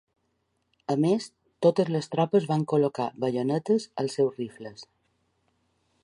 A 0.93 0.95
més 1.01 1.25
totes 1.65 1.91
les 1.95 2.07
tropes 2.15 2.47
van 2.53 2.65
col·locar 2.71 3.07
baionetes 3.25 3.85
als 4.05 4.17
seus 4.21 4.39
rifles. 4.43 4.87